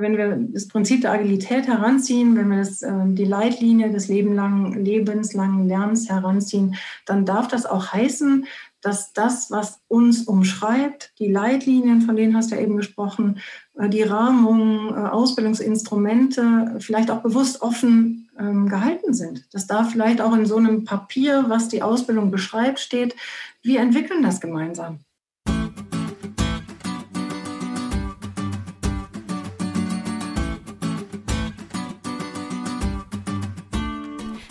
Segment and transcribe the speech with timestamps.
[0.00, 4.84] wenn wir das Prinzip der Agilität heranziehen, wenn wir das, äh, die Leitlinie des lebenslangen,
[4.84, 6.76] lebenslangen Lernens heranziehen,
[7.06, 8.46] dann darf das auch heißen,
[8.80, 13.38] dass das, was uns umschreibt, die Leitlinien, von denen hast du ja eben gesprochen,
[13.78, 19.52] äh, die Rahmung, äh, Ausbildungsinstrumente vielleicht auch bewusst offen ähm, gehalten sind.
[19.52, 23.14] Dass da vielleicht auch in so einem Papier, was die Ausbildung beschreibt, steht,
[23.62, 25.00] wir entwickeln das gemeinsam.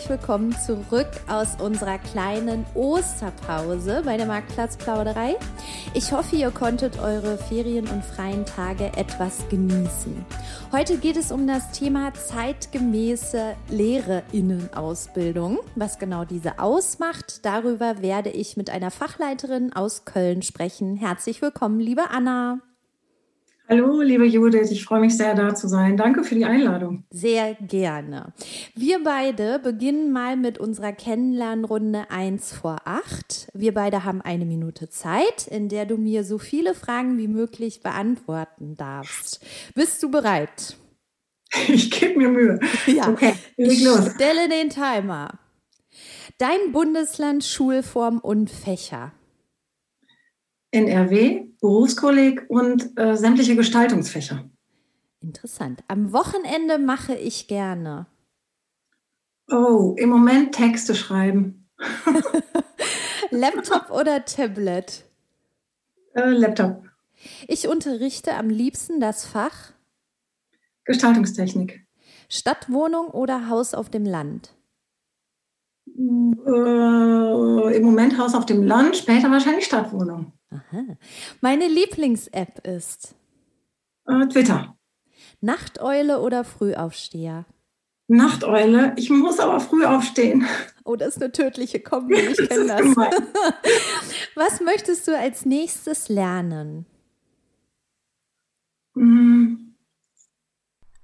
[0.00, 5.36] Herzlich willkommen zurück aus unserer kleinen Osterpause bei der Marktplatzplauderei.
[5.92, 10.24] Ich hoffe, ihr konntet eure Ferien und freien Tage etwas genießen.
[10.72, 15.58] Heute geht es um das Thema zeitgemäße Lehrerinnenausbildung.
[15.74, 20.96] Was genau diese ausmacht, darüber werde ich mit einer Fachleiterin aus Köln sprechen.
[20.96, 22.60] Herzlich willkommen, liebe Anna.
[23.70, 25.96] Hallo, liebe Judith, ich freue mich sehr, da zu sein.
[25.96, 27.04] Danke für die Einladung.
[27.10, 28.32] Sehr gerne.
[28.74, 33.46] Wir beide beginnen mal mit unserer Kennenlernrunde 1 vor 8.
[33.54, 37.80] Wir beide haben eine Minute Zeit, in der du mir so viele Fragen wie möglich
[37.80, 39.40] beantworten darfst.
[39.76, 40.76] Bist du bereit?
[41.68, 42.60] Ich gebe mir Mühe.
[42.86, 44.12] Ja, okay, ich los.
[44.14, 45.38] stelle den Timer.
[46.38, 49.12] Dein Bundesland, Schulform und Fächer.
[50.70, 54.48] NRW, Berufskolleg und äh, sämtliche Gestaltungsfächer.
[55.20, 55.82] Interessant.
[55.88, 58.06] Am Wochenende mache ich gerne.
[59.50, 61.68] Oh, im Moment Texte schreiben.
[63.30, 65.04] Laptop oder Tablet?
[66.14, 66.84] Äh, Laptop.
[67.48, 69.72] Ich unterrichte am liebsten das Fach
[70.84, 71.86] Gestaltungstechnik.
[72.28, 74.54] Stadtwohnung oder Haus auf dem Land?
[75.96, 80.32] Äh, Im Moment Haus auf dem Land, später wahrscheinlich Stadtwohnung.
[80.50, 80.96] Aha.
[81.40, 83.14] Meine Lieblings-App ist
[84.06, 84.76] äh, Twitter.
[85.40, 87.46] Nachteule oder Frühaufsteher?
[88.08, 88.92] Nachteule.
[88.96, 90.44] Ich muss aber früh aufstehen.
[90.84, 92.16] Oh, das ist eine tödliche Kombi.
[92.30, 92.80] Ich kenne das.
[94.34, 96.86] Was möchtest du als nächstes lernen?
[98.94, 99.76] Hm.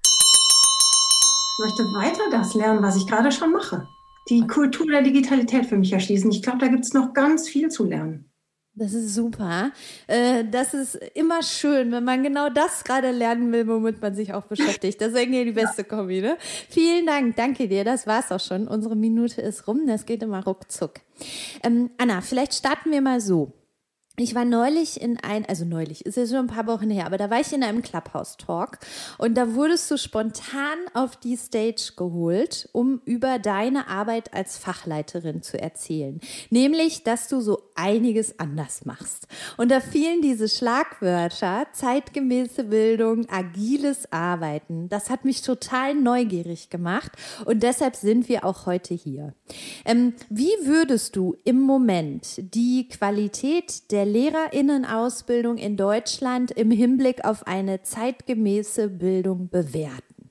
[0.02, 3.88] Ich möchte weiter das lernen, was ich gerade schon mache.
[4.28, 6.30] Die Kultur der Digitalität für mich erschließen.
[6.30, 8.30] Ich glaube, da gibt es noch ganz viel zu lernen.
[8.78, 9.72] Das ist super.
[10.06, 14.34] Äh, das ist immer schön, wenn man genau das gerade lernen will, womit man sich
[14.34, 15.00] auch beschäftigt.
[15.00, 16.36] Das ist irgendwie die beste Kombi, ne?
[16.68, 17.84] Vielen Dank, danke dir.
[17.84, 18.68] Das war's auch schon.
[18.68, 19.86] Unsere Minute ist rum.
[19.86, 21.00] Das geht immer ruckzuck.
[21.62, 23.50] Ähm, Anna, vielleicht starten wir mal so.
[24.18, 27.18] Ich war neulich in ein, also neulich, ist ja schon ein paar Wochen her, aber
[27.18, 28.78] da war ich in einem Clubhouse-Talk
[29.18, 35.42] und da wurdest du spontan auf die Stage geholt, um über deine Arbeit als Fachleiterin
[35.42, 36.18] zu erzählen.
[36.48, 39.28] Nämlich, dass du so einiges anders machst.
[39.58, 44.88] Und da fielen diese Schlagwörter, zeitgemäße Bildung, agiles Arbeiten.
[44.88, 47.12] Das hat mich total neugierig gemacht
[47.44, 49.34] und deshalb sind wir auch heute hier.
[49.84, 57.46] Ähm, wie würdest du im Moment die Qualität der Lehrerinnenausbildung in Deutschland im Hinblick auf
[57.46, 60.30] eine zeitgemäße Bildung bewerten?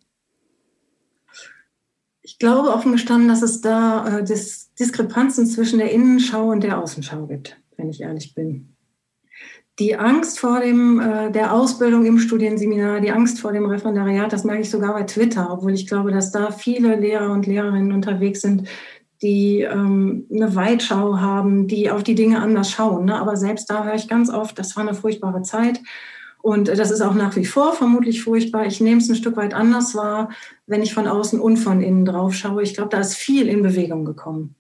[2.24, 6.80] Ich glaube offen gestanden, dass es da äh, Dis Diskrepanzen zwischen der Innenschau und der
[6.80, 8.75] Außenschau gibt, wenn ich ehrlich bin.
[9.78, 14.46] Die Angst vor dem, äh, der Ausbildung im Studienseminar, die Angst vor dem Referendariat, das
[14.46, 18.42] merke ich sogar bei Twitter, obwohl ich glaube, dass da viele Lehrer und Lehrerinnen unterwegs
[18.42, 18.69] sind,
[19.25, 23.06] die ähm, eine Weitschau haben, die auf die Dinge anders schauen.
[23.06, 23.19] Ne?
[23.19, 25.81] Aber selbst da höre ich ganz oft, das war eine furchtbare Zeit.
[26.44, 28.68] Und das ist auch nach wie vor vermutlich furchtbar.
[28.68, 30.30] Ich nehme es ein Stück weit anders wahr,
[30.68, 32.62] wenn ich von außen und von innen drauf schaue.
[32.62, 34.54] Ich glaube, da ist viel in Bewegung gekommen.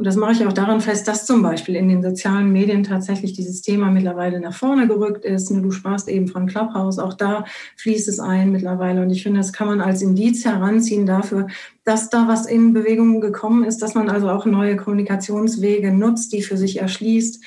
[0.00, 3.34] Und das mache ich auch daran fest, dass zum Beispiel in den sozialen Medien tatsächlich
[3.34, 5.50] dieses Thema mittlerweile nach vorne gerückt ist.
[5.50, 7.44] Du sprachst eben von Clubhouse, auch da
[7.76, 9.02] fließt es ein mittlerweile.
[9.02, 11.48] Und ich finde, das kann man als Indiz heranziehen dafür,
[11.84, 16.40] dass da was in Bewegung gekommen ist, dass man also auch neue Kommunikationswege nutzt, die
[16.40, 17.44] für sich erschließt.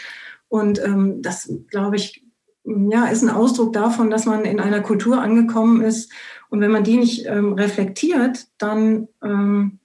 [0.47, 2.23] Und ähm, das, glaube ich,
[2.65, 6.11] ja, ist ein Ausdruck davon, dass man in einer Kultur angekommen ist.
[6.51, 9.79] Und wenn man die nicht ähm, reflektiert, dann ähm,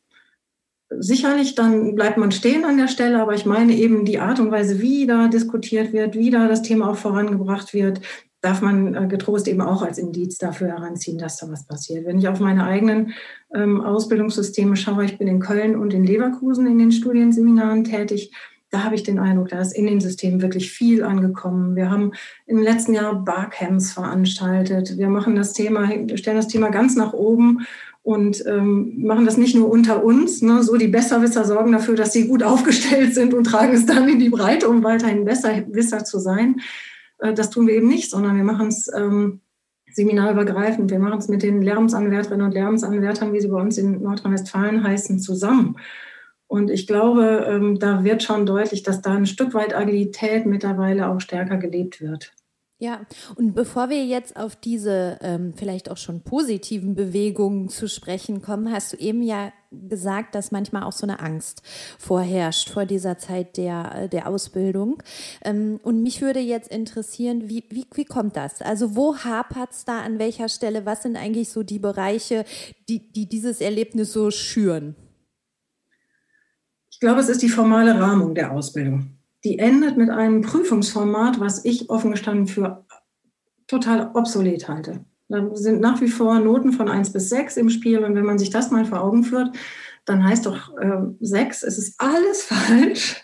[0.90, 4.50] sicherlich, dann bleibt man stehen an der Stelle, aber ich meine eben die Art und
[4.50, 8.00] Weise, wie da diskutiert wird, wie da das Thema auch vorangebracht wird,
[8.40, 12.06] darf man äh, getrost eben auch als Indiz dafür heranziehen, dass da was passiert.
[12.06, 13.12] Wenn ich auf meine eigenen
[13.52, 18.32] ähm, Ausbildungssysteme schaue, ich bin in Köln und in Leverkusen in den Studienseminaren tätig,
[18.70, 21.74] da habe ich den Eindruck, da ist in den Systemen wirklich viel angekommen.
[21.74, 22.12] Wir haben
[22.46, 24.98] im letzten Jahr Barcamps veranstaltet.
[24.98, 27.66] Wir machen das Thema, stellen das Thema ganz nach oben
[28.08, 30.40] und ähm, machen das nicht nur unter uns.
[30.40, 30.62] Ne?
[30.62, 34.18] So die Besserwisser sorgen dafür, dass sie gut aufgestellt sind und tragen es dann in
[34.18, 36.62] die Breite, um weiterhin Besserwisser zu sein.
[37.18, 39.42] Äh, das tun wir eben nicht, sondern wir machen es ähm,
[39.92, 40.90] seminarübergreifend.
[40.90, 45.18] Wir machen es mit den Lärmsanwärterinnen und Lärmsanwärtern, wie sie bei uns in Nordrhein-Westfalen heißen,
[45.18, 45.76] zusammen.
[46.46, 51.10] Und ich glaube, ähm, da wird schon deutlich, dass da ein Stück weit Agilität mittlerweile
[51.10, 52.32] auch stärker gelebt wird.
[52.80, 53.00] Ja,
[53.34, 58.70] und bevor wir jetzt auf diese ähm, vielleicht auch schon positiven Bewegungen zu sprechen kommen,
[58.72, 61.60] hast du eben ja gesagt, dass manchmal auch so eine Angst
[61.98, 65.02] vorherrscht vor dieser Zeit der, der Ausbildung.
[65.44, 68.62] Ähm, und mich würde jetzt interessieren, wie, wie, wie kommt das?
[68.62, 70.86] Also wo hapert es da, an welcher Stelle?
[70.86, 72.44] Was sind eigentlich so die Bereiche,
[72.88, 74.94] die, die dieses Erlebnis so schüren?
[76.92, 79.17] Ich glaube, es ist die formale Rahmung der Ausbildung
[79.48, 82.84] die endet mit einem Prüfungsformat, was ich offen gestanden für
[83.66, 85.04] total obsolet halte.
[85.28, 87.98] Da sind nach wie vor Noten von 1 bis 6 im Spiel.
[88.00, 89.56] Und wenn man sich das mal vor Augen führt,
[90.04, 93.16] dann heißt doch äh, 6, es ist alles falsch,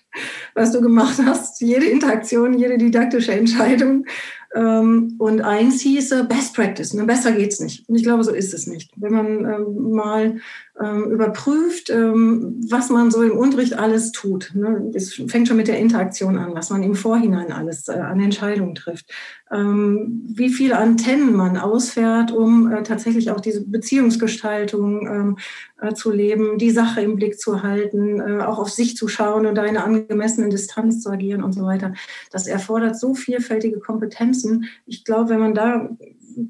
[0.55, 1.61] was du gemacht hast.
[1.61, 4.07] Jede Interaktion, jede didaktische Entscheidung
[4.55, 7.05] ähm, und eins hieße Best Practice, ne?
[7.05, 7.89] besser geht's nicht.
[7.89, 8.93] Und ich glaube, so ist es nicht.
[8.97, 10.41] Wenn man ähm, mal
[10.77, 14.51] überprüft, ähm, was man so im Unterricht alles tut.
[14.55, 14.91] Ne?
[14.93, 18.75] Es fängt schon mit der Interaktion an, was man im Vorhinein alles äh, an Entscheidungen
[18.75, 19.09] trifft.
[19.53, 25.39] Ähm, wie viele Antennen man ausfährt, um äh, tatsächlich auch diese Beziehungsgestaltung ähm,
[25.81, 29.59] äh, zu leben, die Sache im Blick zu halten, auch auf sich zu schauen und
[29.61, 31.95] eine angemessene Distanz zu agieren und so weiter.
[32.33, 34.67] Das erfordert so vielfältige Kompetenzen.
[34.87, 35.89] Ich glaube, wenn man da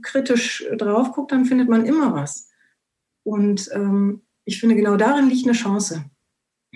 [0.01, 2.54] kritisch drauf guckt, dann findet man immer was.
[3.25, 6.05] Und ähm, ich finde, genau darin liegt eine Chance.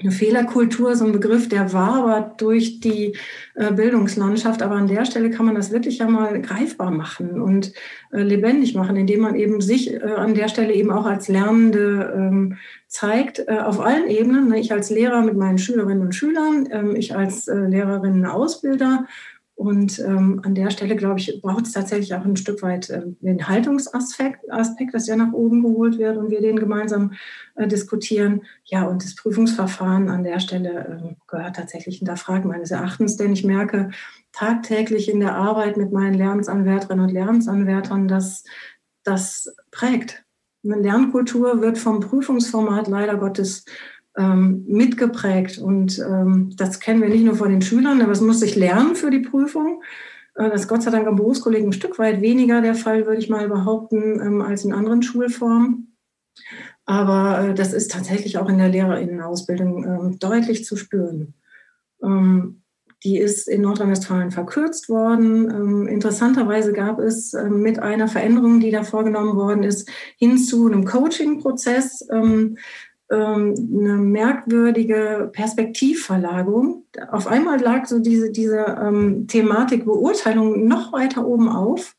[0.00, 3.16] Eine Fehlerkultur, so ein Begriff, der war aber durch die
[3.56, 4.62] äh, Bildungslandschaft.
[4.62, 7.72] Aber an der Stelle kann man das wirklich ja mal greifbar machen und
[8.12, 12.14] äh, lebendig machen, indem man eben sich äh, an der Stelle eben auch als Lernende
[12.16, 14.48] ähm, zeigt, äh, auf allen Ebenen.
[14.48, 14.60] Ne?
[14.60, 19.04] Ich als Lehrer mit meinen Schülerinnen und Schülern, ähm, ich als äh, Lehrerinnen Ausbilder
[19.58, 23.02] und ähm, an der Stelle, glaube ich, braucht es tatsächlich auch ein Stück weit äh,
[23.18, 27.14] den Haltungsaspekt, Aspekt, dass der nach oben geholt wird und wir den gemeinsam
[27.56, 28.42] äh, diskutieren.
[28.62, 33.42] Ja, und das Prüfungsverfahren an der Stelle äh, gehört tatsächlich hinterfragt meines Erachtens, denn ich
[33.42, 33.90] merke
[34.30, 38.44] tagtäglich in der Arbeit mit meinen Lernsanwärterinnen und Lernsanwärtern, dass
[39.02, 40.24] das prägt.
[40.64, 43.64] Eine Lernkultur wird vom Prüfungsformat leider Gottes
[44.18, 45.58] ähm, mitgeprägt.
[45.58, 48.96] Und ähm, das kennen wir nicht nur von den Schülern, aber es muss sich lernen
[48.96, 49.82] für die Prüfung.
[50.34, 53.20] Äh, das ist Gott sei Dank am Berufskollegen ein Stück weit weniger der Fall, würde
[53.20, 55.96] ich mal behaupten, ähm, als in anderen Schulformen.
[56.84, 61.34] Aber äh, das ist tatsächlich auch in der Lehrerinnenausbildung ähm, deutlich zu spüren.
[62.02, 62.62] Ähm,
[63.04, 65.48] die ist in Nordrhein-Westfalen verkürzt worden.
[65.48, 70.84] Ähm, interessanterweise gab es mit einer Veränderung, die da vorgenommen worden ist, hin zu einem
[70.84, 72.08] Coaching-Prozess,
[73.10, 76.84] ähm, eine merkwürdige Perspektivverlagerung.
[77.10, 81.96] Auf einmal lag so diese, diese ähm, Thematik Beurteilung noch weiter oben auf.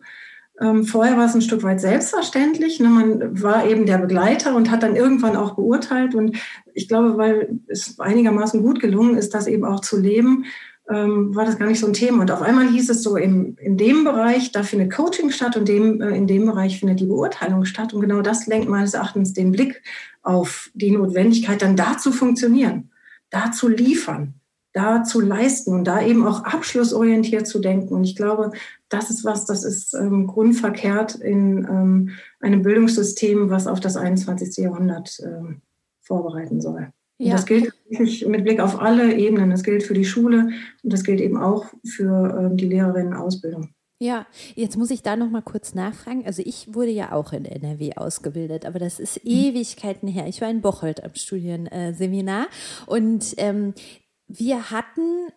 [0.61, 2.79] Ähm, vorher war es ein Stück weit selbstverständlich.
[2.79, 2.89] Ne?
[2.89, 6.15] Man war eben der Begleiter und hat dann irgendwann auch beurteilt.
[6.15, 6.37] Und
[6.73, 10.45] ich glaube, weil es einigermaßen gut gelungen ist, das eben auch zu leben,
[10.89, 12.21] ähm, war das gar nicht so ein Thema.
[12.21, 15.67] Und auf einmal hieß es so, im, in dem Bereich, da findet Coaching statt und
[15.67, 17.93] dem, äh, in dem Bereich findet die Beurteilung statt.
[17.93, 19.83] Und genau das lenkt meines Erachtens den Blick
[20.23, 22.89] auf die Notwendigkeit, dann da zu funktionieren,
[23.29, 24.33] da zu liefern,
[24.73, 27.93] da zu leisten und da eben auch abschlussorientiert zu denken.
[27.93, 28.51] Und ich glaube,
[28.89, 34.57] das ist was, das ist ähm, grundverkehrt in ähm, einem Bildungssystem, was auf das 21.
[34.57, 35.61] Jahrhundert ähm,
[36.01, 36.91] vorbereiten soll.
[37.19, 37.33] Ja.
[37.33, 39.49] das gilt mit Blick auf alle Ebenen.
[39.49, 40.51] Das gilt für die Schule
[40.83, 43.73] und das gilt eben auch für ähm, die Lehrerinnenausbildung.
[44.01, 46.25] Ja, jetzt muss ich da noch mal kurz nachfragen.
[46.25, 49.31] Also ich wurde ja auch in NRW ausgebildet, aber das ist mhm.
[49.31, 50.27] Ewigkeiten her.
[50.27, 52.47] Ich war in Bocholt am Studienseminar
[52.87, 53.73] und ähm,
[54.29, 55.27] wir hatten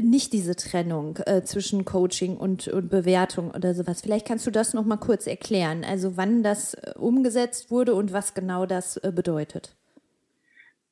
[0.00, 4.02] nicht diese Trennung äh, zwischen Coaching und, und Bewertung oder sowas.
[4.02, 5.82] Vielleicht kannst du das noch mal kurz erklären.
[5.82, 9.74] Also wann das äh, umgesetzt wurde und was genau das äh, bedeutet.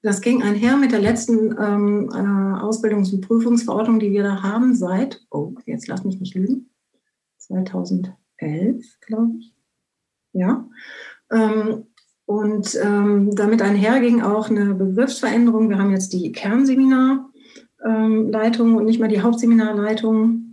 [0.04, 4.74] Das ging einher mit der letzten ähm, äh, Ausbildungs- und Prüfungsverordnung, die wir da haben
[4.74, 6.68] seit, oh, jetzt lass mich nicht lügen,
[7.38, 8.14] 2011,
[9.00, 9.54] glaube ich.
[10.34, 10.68] Ja.
[11.32, 11.86] Ähm,
[12.26, 15.70] und ähm, damit einher ging auch eine Begriffsveränderung.
[15.70, 20.43] Wir haben jetzt die Kernseminarleitung und nicht mehr die Hauptseminarleitung.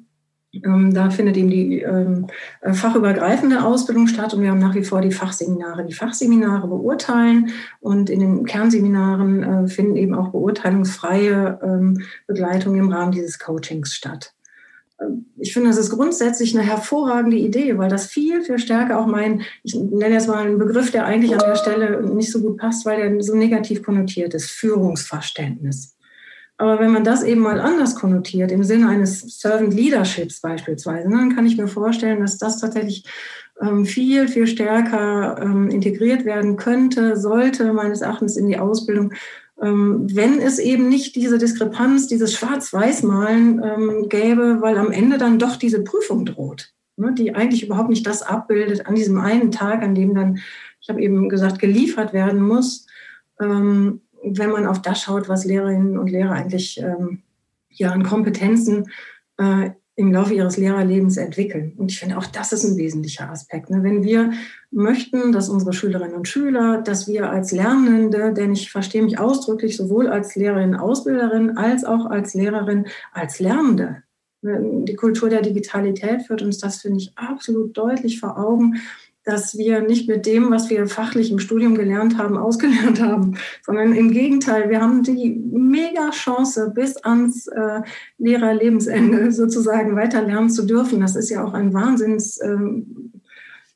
[0.53, 2.27] Ähm, da findet eben die ähm,
[2.61, 5.85] äh, fachübergreifende Ausbildung statt und wir haben nach wie vor die Fachseminare.
[5.85, 12.91] Die Fachseminare beurteilen und in den Kernseminaren äh, finden eben auch beurteilungsfreie ähm, Begleitung im
[12.91, 14.33] Rahmen dieses Coachings statt.
[15.37, 19.41] Ich finde, das ist grundsätzlich eine hervorragende Idee, weil das viel, viel stärker auch mein,
[19.63, 22.85] ich nenne jetzt mal einen Begriff, der eigentlich an der Stelle nicht so gut passt,
[22.85, 25.95] weil der so negativ konnotiert ist, Führungsverständnis.
[26.61, 31.17] Aber wenn man das eben mal anders konnotiert, im Sinne eines Servant Leaderships beispielsweise, ne,
[31.17, 33.03] dann kann ich mir vorstellen, dass das tatsächlich
[33.59, 39.11] ähm, viel, viel stärker ähm, integriert werden könnte, sollte meines Erachtens in die Ausbildung,
[39.59, 45.55] ähm, wenn es eben nicht diese Diskrepanz, dieses Schwarz-Weiß-Malen gäbe, weil am Ende dann doch
[45.55, 49.95] diese Prüfung droht, ne, die eigentlich überhaupt nicht das abbildet an diesem einen Tag, an
[49.95, 50.37] dem dann,
[50.79, 52.85] ich habe eben gesagt, geliefert werden muss
[54.23, 57.21] wenn man auf das schaut, was Lehrerinnen und Lehrer eigentlich ähm,
[57.69, 58.89] ja an Kompetenzen
[59.37, 61.73] äh, im Laufe ihres Lehrerlebens entwickeln.
[61.77, 63.69] Und ich finde, auch das ist ein wesentlicher Aspekt.
[63.69, 63.83] Ne?
[63.83, 64.31] Wenn wir
[64.71, 69.75] möchten, dass unsere Schülerinnen und Schüler, dass wir als Lernende, denn ich verstehe mich ausdrücklich
[69.75, 74.03] sowohl als Lehrerin, Ausbilderin, als auch als Lehrerin, als Lernende.
[74.41, 74.85] Ne?
[74.85, 78.81] Die Kultur der Digitalität führt uns das, finde ich, absolut deutlich vor Augen
[79.23, 83.93] dass wir nicht mit dem, was wir fachlich im Studium gelernt haben, ausgelernt haben, sondern
[83.93, 87.81] im Gegenteil, wir haben die mega Chance, bis ans äh,
[88.17, 91.01] Lehrerlebensende sozusagen weiter lernen zu dürfen.
[91.01, 93.11] Das ist ja auch ein wahnsinns ähm,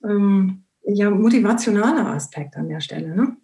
[0.04, 3.16] ähm, ja, motivationaler Aspekt an der Stelle.
[3.16, 3.38] Ne?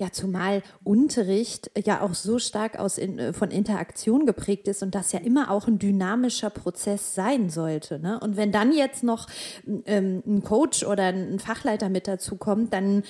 [0.00, 4.94] Ja, zumal Unterricht ja auch so stark aus in, äh, von Interaktion geprägt ist und
[4.94, 7.98] das ja immer auch ein dynamischer Prozess sein sollte.
[7.98, 8.20] Ne?
[8.20, 9.26] Und wenn dann jetzt noch
[9.86, 13.02] ähm, ein Coach oder ein Fachleiter mit dazu kommt, dann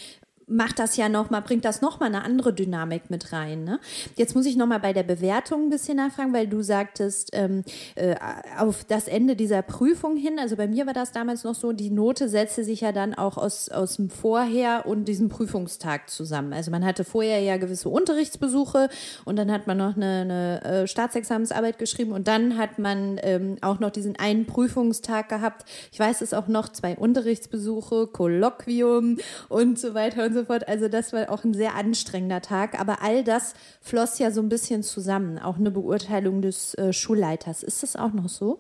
[0.49, 3.65] macht das ja noch mal, bringt das noch mal eine andere Dynamik mit rein.
[3.65, 3.79] Ne?
[4.17, 7.63] Jetzt muss ich noch mal bei der Bewertung ein bisschen nachfragen, weil du sagtest, ähm,
[7.95, 8.17] äh,
[8.59, 11.91] auf das Ende dieser Prüfung hin, also bei mir war das damals noch so, die
[11.91, 16.53] Note setzte sich ja dann auch aus, aus dem Vorher und diesem Prüfungstag zusammen.
[16.53, 18.89] Also man hatte vorher ja gewisse Unterrichtsbesuche
[19.25, 23.57] und dann hat man noch eine, eine äh, Staatsexamensarbeit geschrieben und dann hat man ähm,
[23.61, 25.65] auch noch diesen einen Prüfungstag gehabt.
[25.93, 30.69] Ich weiß es auch noch, zwei Unterrichtsbesuche, Kolloquium und so weiter und so so fort.
[30.69, 32.81] Also das war auch ein sehr anstrengender Tag.
[32.81, 35.39] Aber all das floss ja so ein bisschen zusammen.
[35.39, 37.63] Auch eine Beurteilung des äh, Schulleiters.
[37.63, 38.59] Ist das auch noch so?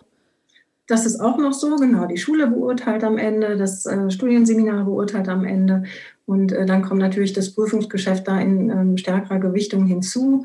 [0.86, 2.06] Das ist auch noch so, genau.
[2.06, 5.84] Die Schule beurteilt am Ende, das äh, Studienseminar beurteilt am Ende.
[6.24, 10.44] Und äh, dann kommt natürlich das Prüfungsgeschäft da in ähm, stärkerer Gewichtung hinzu.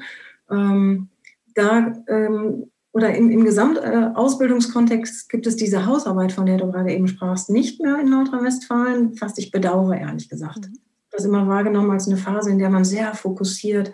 [0.52, 1.10] Ähm,
[1.56, 7.08] da ähm, oder im, im Gesamtausbildungskontext gibt es diese Hausarbeit, von der du gerade eben
[7.08, 10.70] sprachst, nicht mehr in Nordrhein-Westfalen, was ich bedauere, ehrlich gesagt.
[10.70, 10.83] Mhm
[11.14, 13.92] das immer wahrgenommen als eine Phase, in der man sehr fokussiert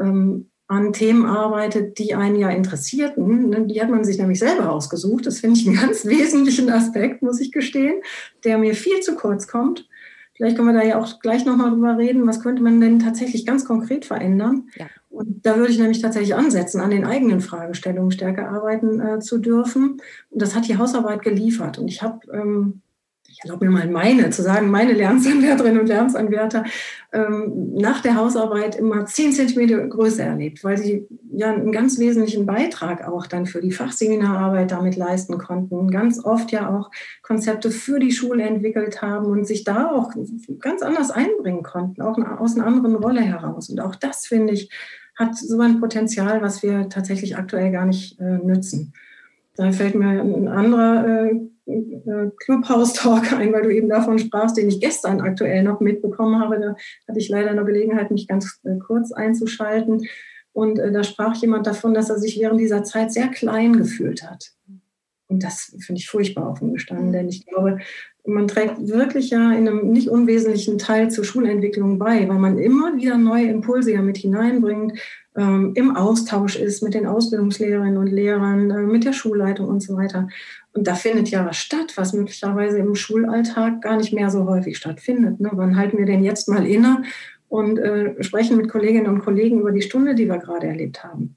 [0.00, 3.50] ähm, an Themen arbeitet, die einen ja interessierten.
[3.50, 5.26] Ne, die hat man sich nämlich selber ausgesucht.
[5.26, 8.02] Das finde ich einen ganz wesentlichen Aspekt, muss ich gestehen,
[8.44, 9.88] der mir viel zu kurz kommt.
[10.34, 13.46] Vielleicht können wir da ja auch gleich nochmal drüber reden, was könnte man denn tatsächlich
[13.46, 14.68] ganz konkret verändern.
[14.76, 14.86] Ja.
[15.08, 19.38] Und da würde ich nämlich tatsächlich ansetzen, an den eigenen Fragestellungen stärker arbeiten äh, zu
[19.38, 20.02] dürfen.
[20.28, 21.78] Und das hat die Hausarbeit geliefert.
[21.78, 22.82] Und ich habe ähm,
[23.36, 26.64] ich erlaube mir mal meine, zu sagen, meine Lernsanwärterinnen und Lernsanwärter
[27.12, 32.46] ähm, nach der Hausarbeit immer zehn Zentimeter größer erlebt, weil sie ja einen ganz wesentlichen
[32.46, 36.90] Beitrag auch dann für die Fachseminararbeit damit leisten konnten, ganz oft ja auch
[37.22, 40.12] Konzepte für die Schule entwickelt haben und sich da auch
[40.60, 43.68] ganz anders einbringen konnten, auch aus einer anderen Rolle heraus.
[43.68, 44.70] Und auch das, finde ich,
[45.14, 48.94] hat so ein Potenzial, was wir tatsächlich aktuell gar nicht äh, nützen.
[49.56, 54.80] Da fällt mir ein anderer äh, Clubhouse-Talk ein, weil du eben davon sprachst, den ich
[54.80, 56.60] gestern aktuell noch mitbekommen habe.
[56.60, 56.76] Da
[57.08, 60.06] hatte ich leider noch Gelegenheit, mich ganz äh, kurz einzuschalten.
[60.52, 64.22] Und äh, da sprach jemand davon, dass er sich während dieser Zeit sehr klein gefühlt
[64.22, 64.52] hat.
[65.28, 67.80] Und das finde ich furchtbar offen gestanden, denn ich glaube,
[68.24, 72.96] man trägt wirklich ja in einem nicht unwesentlichen Teil zur Schulentwicklung bei, weil man immer
[72.96, 74.98] wieder neue Impulse ja mit hineinbringt,
[75.36, 79.96] ähm, im Austausch ist mit den Ausbildungslehrerinnen und Lehrern, äh, mit der Schulleitung und so
[79.96, 80.28] weiter.
[80.72, 84.76] Und da findet ja was statt, was möglicherweise im Schulalltag gar nicht mehr so häufig
[84.76, 85.40] stattfindet.
[85.40, 85.50] Ne?
[85.52, 87.02] Wann halten wir denn jetzt mal inne
[87.48, 91.36] und äh, sprechen mit Kolleginnen und Kollegen über die Stunde, die wir gerade erlebt haben?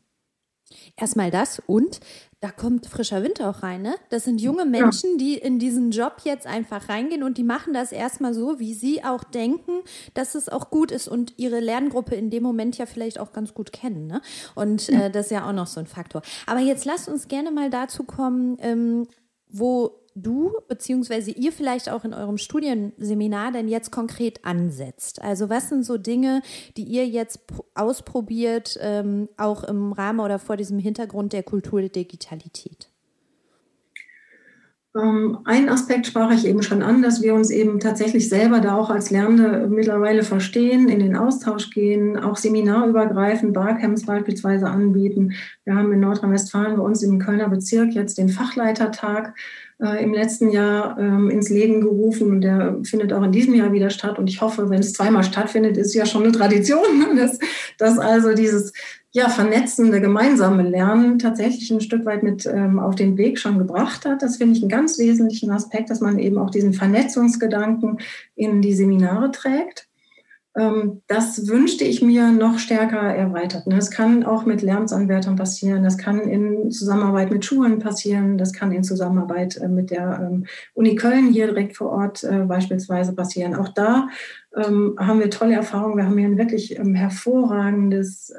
[0.98, 2.00] Erstmal das und
[2.42, 3.96] da kommt frischer Wind auch rein, ne?
[4.10, 5.18] Das sind junge Menschen, ja.
[5.18, 9.04] die in diesen Job jetzt einfach reingehen und die machen das erstmal so, wie sie
[9.04, 9.82] auch denken,
[10.14, 13.54] dass es auch gut ist und ihre Lerngruppe in dem Moment ja vielleicht auch ganz
[13.54, 14.22] gut kennen, ne?
[14.56, 15.08] Und ja.
[15.08, 16.22] äh, das ist ja auch noch so ein Faktor.
[16.46, 19.08] Aber jetzt lasst uns gerne mal dazu kommen, ähm,
[19.50, 25.22] wo du beziehungsweise ihr vielleicht auch in eurem Studienseminar denn jetzt konkret ansetzt?
[25.22, 26.42] Also was sind so Dinge,
[26.78, 27.40] die ihr jetzt
[27.76, 32.90] ausprobiert, ähm, auch im Rahmen oder vor diesem Hintergrund der Kultur der Digitalität?
[34.96, 38.76] Ähm, ein Aspekt sprach ich eben schon an, dass wir uns eben tatsächlich selber da
[38.76, 45.34] auch als Lernende mittlerweile verstehen, in den Austausch gehen, auch seminarübergreifend Barcamps beispielsweise anbieten.
[45.64, 49.36] Wir haben in Nordrhein-Westfalen bei uns im Kölner Bezirk jetzt den Fachleitertag
[49.82, 53.72] äh, im letzten Jahr ähm, ins Leben gerufen und der findet auch in diesem Jahr
[53.72, 54.20] wieder statt.
[54.20, 56.84] Und ich hoffe, wenn es zweimal stattfindet, ist ja schon eine Tradition,
[57.16, 57.40] dass,
[57.78, 58.74] dass also dieses
[59.12, 64.06] ja, vernetzende, gemeinsame Lernen tatsächlich ein Stück weit mit ähm, auf den Weg schon gebracht
[64.06, 64.22] hat.
[64.22, 68.00] Das finde ich einen ganz wesentlichen Aspekt, dass man eben auch diesen Vernetzungsgedanken
[68.36, 69.89] in die Seminare trägt.
[70.56, 73.64] Ähm, das wünschte ich mir noch stärker erweitert.
[73.68, 78.72] Das kann auch mit Lernsanwärtern passieren, das kann in Zusammenarbeit mit Schulen passieren, das kann
[78.72, 83.56] in Zusammenarbeit äh, mit der ähm, Uni Köln hier direkt vor Ort äh, beispielsweise passieren.
[83.56, 84.10] Auch da
[84.56, 85.98] ähm, haben wir tolle Erfahrungen.
[85.98, 88.34] Wir haben hier ein wirklich hervorragendes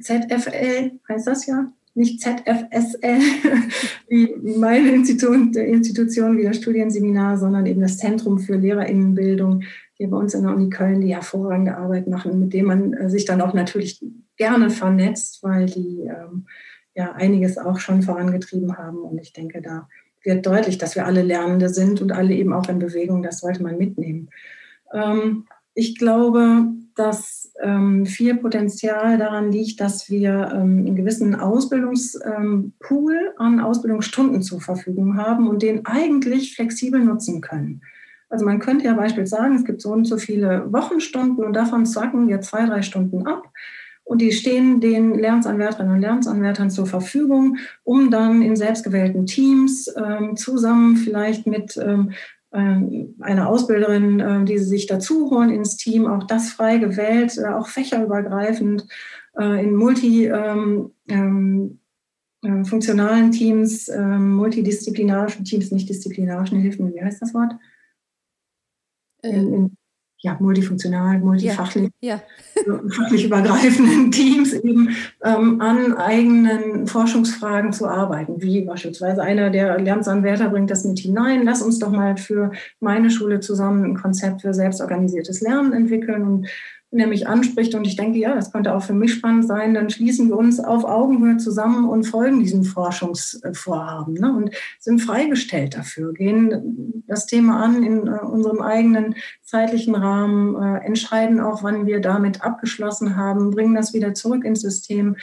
[0.00, 3.20] ZFL heißt das ja, nicht ZFSL,
[4.08, 9.64] wie meine Institution, Institution wie das Studienseminar, sondern eben das Zentrum für Lehrerinnenbildung
[9.98, 13.10] hier bei uns in der Uni Köln, die hervorragende Arbeit machen, mit dem man äh,
[13.10, 14.02] sich dann auch natürlich
[14.36, 16.46] gerne vernetzt, weil die ähm,
[16.94, 18.98] ja einiges auch schon vorangetrieben haben.
[18.98, 19.88] Und ich denke, da
[20.22, 23.22] wird deutlich, dass wir alle Lernende sind und alle eben auch in Bewegung.
[23.22, 24.30] Das sollte man mitnehmen.
[24.94, 33.14] Ähm, ich glaube, dass ähm, viel Potenzial daran liegt, dass wir ähm, einen gewissen Ausbildungspool
[33.14, 37.82] ähm, an Ausbildungsstunden zur Verfügung haben und den eigentlich flexibel nutzen können.
[38.28, 41.86] Also man könnte ja beispielsweise sagen, es gibt so und so viele Wochenstunden und davon
[41.86, 43.50] zacken wir zwei, drei Stunden ab.
[44.04, 50.34] Und die stehen den Lernsanwärterinnen und Lernsanwärtern zur Verfügung, um dann in selbstgewählten Teams ähm,
[50.34, 52.12] zusammen vielleicht mit ähm,
[52.50, 57.36] ähm, eine Ausbilderin, äh, die sie sich dazu holen ins Team, auch das frei gewählt,
[57.36, 58.86] äh, auch fächerübergreifend
[59.38, 61.78] äh, in multi ähm, ähm,
[62.64, 67.52] funktionalen Teams, multidisziplinarischen Teams, nicht disziplinarischen, hilf mir, wie heißt das Wort?
[69.22, 69.76] In, in
[70.20, 72.20] ja, multifunktional, multifachlich, ja,
[72.56, 72.80] ja.
[72.90, 80.48] fachlich übergreifenden Teams eben ähm, an eigenen Forschungsfragen zu arbeiten, wie beispielsweise einer der Lernsanwärter
[80.48, 82.50] bringt das mit hinein, lass uns doch mal für
[82.80, 86.48] meine Schule zusammen ein Konzept für selbstorganisiertes Lernen entwickeln und
[86.90, 87.74] wenn er mich anspricht.
[87.74, 90.58] Und ich denke, ja, das könnte auch für mich spannend sein, dann schließen wir uns
[90.58, 97.62] auf Augenhöhe zusammen und folgen diesem Forschungsvorhaben ne, und sind freigestellt dafür, gehen das Thema
[97.62, 103.50] an in äh, unserem eigenen zeitlichen Rahmen, äh, entscheiden auch, wann wir damit abgeschlossen haben,
[103.50, 105.16] bringen das wieder zurück ins System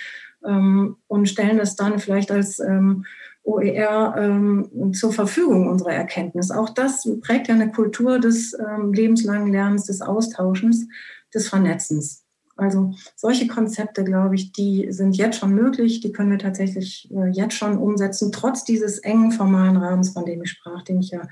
[0.46, 3.06] ähm, und stellen das dann vielleicht als ähm,
[3.44, 6.50] OER ähm, zur Verfügung unserer Erkenntnis.
[6.50, 10.88] Auch das prägt ja eine Kultur des ähm, lebenslangen Lernens, des Austauschens
[11.36, 12.26] des Vernetzens.
[12.58, 17.30] Also solche Konzepte, glaube ich, die sind jetzt schon möglich, die können wir tatsächlich äh,
[17.30, 21.28] jetzt schon umsetzen, trotz dieses engen formalen Rahmens, von dem ich sprach, den ich ja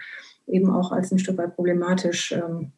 [0.48, 2.74] eben auch als ein Stück weit problematisch ähm,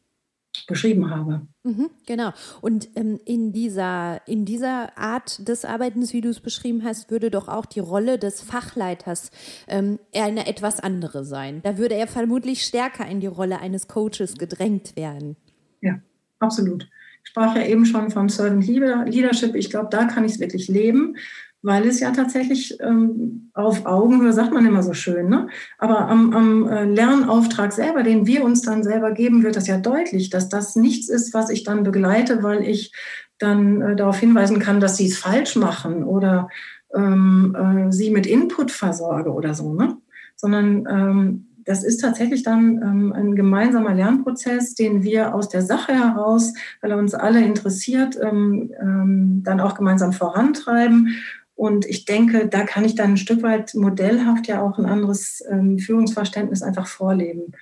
[0.68, 1.42] beschrieben habe.
[1.64, 2.32] Mhm, genau.
[2.62, 7.32] Und ähm, in, dieser, in dieser Art des Arbeitens, wie du es beschrieben hast, würde
[7.32, 9.32] doch auch die Rolle des Fachleiters
[9.68, 11.62] ähm, eine etwas andere sein.
[11.64, 15.36] Da würde er vermutlich stärker in die Rolle eines Coaches gedrängt werden.
[15.82, 16.00] Ja,
[16.40, 16.88] absolut
[17.26, 19.56] sprach ja eben schon vom Servant Leadership.
[19.56, 21.18] Ich glaube, da kann ich es wirklich leben,
[21.62, 25.48] weil es ja tatsächlich ähm, auf Augenhöhe, sagt man immer so schön, ne?
[25.80, 29.78] aber am, am äh, Lernauftrag selber, den wir uns dann selber geben, wird das ja
[29.78, 32.94] deutlich, dass das nichts ist, was ich dann begleite, weil ich
[33.40, 36.50] dann äh, darauf hinweisen kann, dass sie es falsch machen oder
[36.94, 39.98] ähm, äh, sie mit Input versorge oder so, ne?
[40.36, 45.94] sondern ähm, das ist tatsächlich dann ähm, ein gemeinsamer Lernprozess, den wir aus der Sache
[45.94, 51.18] heraus, weil er uns alle interessiert, ähm, ähm, dann auch gemeinsam vorantreiben.
[51.56, 55.44] Und ich denke, da kann ich dann ein Stück weit modellhaft ja auch ein anderes
[55.50, 57.54] ähm, Führungsverständnis einfach vorleben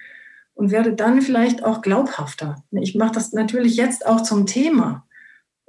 [0.55, 2.63] und werde dann vielleicht auch glaubhafter.
[2.71, 5.05] Ich mache das natürlich jetzt auch zum Thema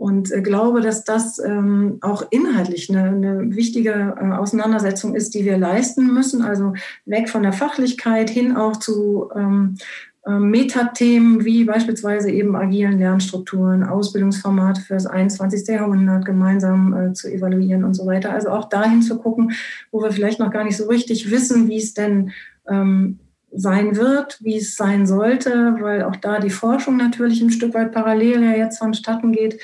[0.05, 5.47] und äh, glaube, dass das ähm, auch inhaltlich eine, eine wichtige äh, Auseinandersetzung ist, die
[5.47, 6.43] wir leisten müssen.
[6.43, 6.75] Also
[7.07, 9.79] weg von der Fachlichkeit hin auch zu ähm,
[10.27, 15.67] äh, Metathemen wie beispielsweise eben agilen Lernstrukturen, Ausbildungsformate für das 21.
[15.69, 18.31] Jahrhundert gemeinsam äh, zu evaluieren und so weiter.
[18.31, 19.53] Also auch dahin zu gucken,
[19.90, 22.31] wo wir vielleicht noch gar nicht so richtig wissen, wie es denn
[22.69, 23.21] ähm,
[23.57, 27.93] sein wird, wie es sein sollte, weil auch da die Forschung natürlich ein Stück weit
[27.93, 29.61] parallel ja jetzt vonstatten geht.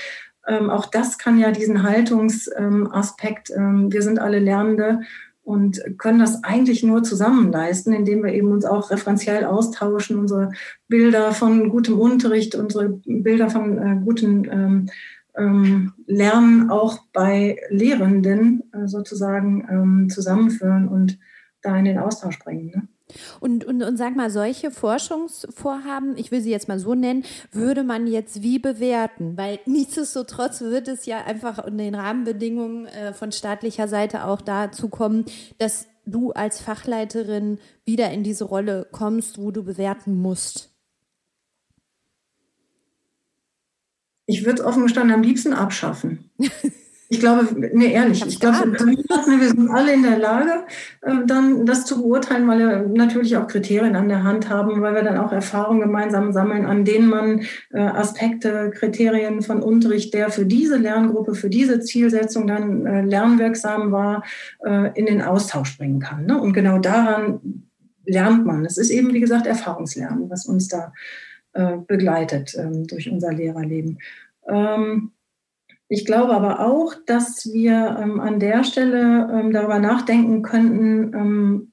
[0.50, 5.02] Ähm, auch das kann ja diesen Haltungsaspekt, ähm, wir sind alle Lernende
[5.44, 10.50] und können das eigentlich nur zusammen leisten, indem wir eben uns auch referenziell austauschen, unsere
[10.88, 14.86] Bilder von gutem Unterricht, unsere Bilder von äh, gutem ähm,
[15.36, 21.16] ähm, Lernen auch bei Lehrenden äh, sozusagen ähm, zusammenführen und
[21.62, 22.72] da in den Austausch bringen.
[22.74, 22.88] Ne?
[23.40, 27.84] Und, und, und sag mal, solche Forschungsvorhaben, ich will sie jetzt mal so nennen, würde
[27.84, 29.36] man jetzt wie bewerten?
[29.36, 34.88] Weil nichtsdestotrotz wird es ja einfach in den Rahmenbedingungen äh, von staatlicher Seite auch dazu
[34.88, 35.24] kommen,
[35.58, 40.70] dass du als Fachleiterin wieder in diese Rolle kommst, wo du bewerten musst.
[44.26, 46.30] Ich würde offen gestanden am liebsten abschaffen.
[47.12, 50.64] Ich glaube, nee, ehrlich, ich, ich glaube, wir sind alle in der Lage,
[51.02, 54.94] äh, dann das zu beurteilen, weil wir natürlich auch Kriterien an der Hand haben, weil
[54.94, 57.40] wir dann auch Erfahrungen gemeinsam sammeln, an denen man
[57.72, 63.90] äh, Aspekte, Kriterien von Unterricht, der für diese Lerngruppe, für diese Zielsetzung dann äh, lernwirksam
[63.90, 64.22] war,
[64.94, 66.26] in den Austausch bringen kann.
[66.26, 66.40] Ne?
[66.40, 67.64] Und genau daran
[68.04, 68.64] lernt man.
[68.64, 70.92] Es ist eben, wie gesagt, Erfahrungslernen, was uns da
[71.88, 73.98] begleitet ähm, durch unser Lehrerleben.
[74.48, 75.10] Ähm,
[75.92, 81.72] ich glaube aber auch, dass wir ähm, an der Stelle ähm, darüber nachdenken könnten, ähm,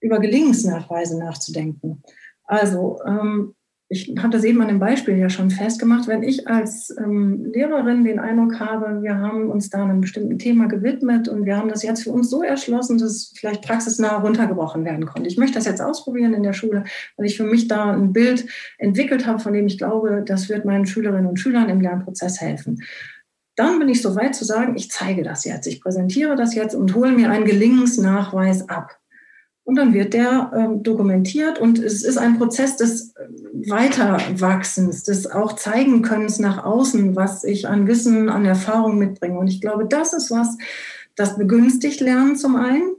[0.00, 2.02] über Gelingensnachweise nachzudenken.
[2.44, 3.54] Also ähm,
[3.92, 8.04] ich habe das eben an dem Beispiel ja schon festgemacht, wenn ich als ähm, Lehrerin
[8.04, 11.82] den Eindruck habe, wir haben uns da einem bestimmten Thema gewidmet und wir haben das
[11.82, 15.28] jetzt für uns so erschlossen, dass es vielleicht praxisnah runtergebrochen werden konnte.
[15.28, 16.84] Ich möchte das jetzt ausprobieren in der Schule,
[17.16, 18.46] weil ich für mich da ein Bild
[18.78, 22.84] entwickelt habe, von dem ich glaube, das wird meinen Schülerinnen und Schülern im Lernprozess helfen.
[23.56, 26.76] Dann bin ich so weit zu sagen, ich zeige das jetzt, ich präsentiere das jetzt
[26.76, 28.99] und hole mir einen Gelingensnachweis ab.
[29.64, 35.30] Und dann wird der ähm, dokumentiert und es ist ein Prozess des äh, Weiterwachsens, des
[35.30, 39.38] auch zeigen Könnens nach außen, was ich an Wissen, an Erfahrung mitbringe.
[39.38, 40.56] Und ich glaube, das ist was,
[41.14, 42.94] das begünstigt Lernen zum einen,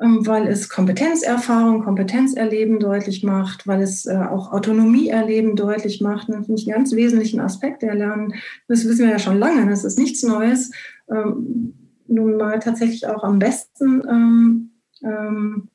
[0.00, 6.28] ähm, weil es Kompetenzerfahrung, Kompetenzerleben deutlich macht, weil es äh, auch Autonomieerleben deutlich macht.
[6.28, 8.34] Das finde ich einen ganz wesentlichen Aspekt der Lernen.
[8.68, 10.70] Das wissen wir ja schon lange, das ist nichts Neues.
[11.10, 11.72] Ähm,
[12.06, 14.70] nun mal tatsächlich auch am besten ähm,
[15.02, 15.68] ähm,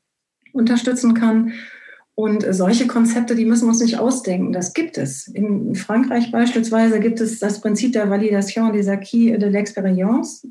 [0.53, 1.53] unterstützen kann.
[2.13, 4.51] Und solche Konzepte, die müssen wir uns nicht ausdenken.
[4.51, 5.27] Das gibt es.
[5.27, 10.45] In Frankreich beispielsweise gibt es das Prinzip der Validation des acquis de l'expérience.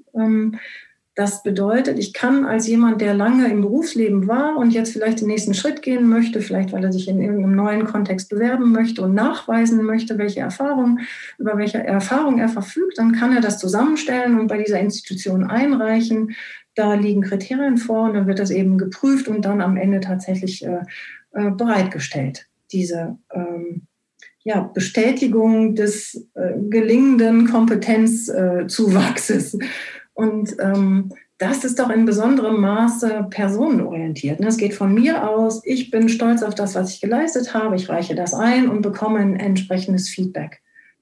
[1.16, 5.27] Das bedeutet, ich kann als jemand, der lange im Berufsleben war und jetzt vielleicht den
[5.27, 9.14] nächsten Schritt gehen möchte, vielleicht weil er sich in irgendeinem neuen Kontext bewerben möchte und
[9.14, 11.01] nachweisen möchte, welche Erfahrung,
[11.37, 16.37] über welche Erfahrung er verfügt, dann kann er das zusammenstellen und bei dieser Institution einreichen.
[16.77, 20.64] Da liegen Kriterien vor und dann wird das eben geprüft und dann am Ende tatsächlich
[20.64, 20.83] äh,
[21.33, 22.46] äh, bereitgestellt.
[22.70, 23.83] Diese ähm,
[24.42, 29.59] ja, Bestätigung des äh, gelingenden Kompetenzzuwachses.
[30.21, 34.41] Und ähm, das ist doch in besonderem Maße personenorientiert.
[34.41, 34.49] Ne?
[34.49, 37.89] Es geht von mir aus, ich bin stolz auf das, was ich geleistet habe, ich
[37.89, 40.61] reiche das ein und bekomme ein entsprechendes Feedback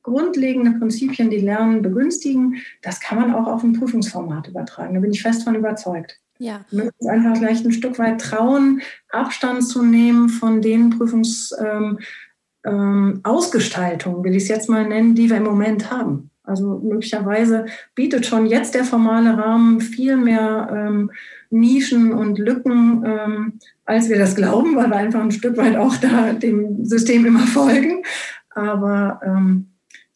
[0.09, 4.95] grundlegende Prinzipien, die Lernen begünstigen, das kann man auch auf ein Prüfungsformat übertragen.
[4.95, 6.19] Da bin ich fest von überzeugt.
[6.39, 6.65] Ja.
[6.71, 12.59] Wir müssen uns einfach vielleicht ein Stück weit trauen, Abstand zu nehmen von den Prüfungsausgestaltungen,
[12.65, 16.31] ähm, ähm, will ich es jetzt mal nennen, die wir im Moment haben.
[16.49, 21.11] Also möglicherweise bietet schon jetzt der formale Rahmen viel mehr ähm,
[21.51, 23.53] Nischen und Lücken, ähm,
[23.85, 27.47] als wir das glauben, weil wir einfach ein Stück weit auch da dem System immer
[27.47, 28.03] folgen.
[28.51, 29.69] Aber ähm,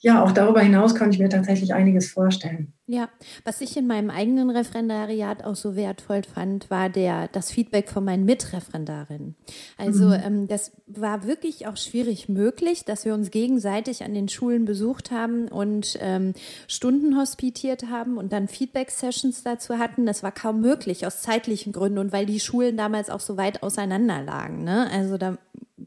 [0.03, 2.73] ja, auch darüber hinaus kann ich mir tatsächlich einiges vorstellen.
[2.87, 3.09] Ja,
[3.45, 8.05] was ich in meinem eigenen Referendariat auch so wertvoll fand, war der, das Feedback von
[8.05, 9.37] meinen Mitreferendarinnen.
[9.79, 10.21] Also mhm.
[10.25, 15.13] ähm, das war wirklich auch schwierig möglich, dass wir uns gegenseitig an den Schulen besucht
[15.13, 16.35] haben und ähm,
[16.67, 20.05] Stunden hospitiert haben und dann Feedback-Sessions dazu hatten.
[20.05, 23.63] Das war kaum möglich aus zeitlichen Gründen und weil die Schulen damals auch so weit
[23.63, 24.65] auseinander lagen.
[24.65, 24.91] Ne?
[24.91, 25.39] Also da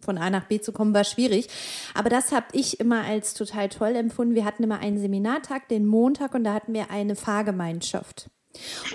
[0.01, 1.47] von A nach B zu kommen, war schwierig.
[1.93, 4.35] Aber das habe ich immer als total toll empfunden.
[4.35, 8.29] Wir hatten immer einen Seminartag, den Montag, und da hatten wir eine Fahrgemeinschaft.